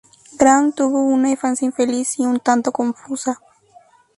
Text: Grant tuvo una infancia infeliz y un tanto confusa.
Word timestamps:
Grant 0.39 0.71
tuvo 0.75 1.03
una 1.03 1.29
infancia 1.29 1.63
infeliz 1.63 2.17
y 2.17 2.25
un 2.25 2.39
tanto 2.39 2.71
confusa. 2.71 3.39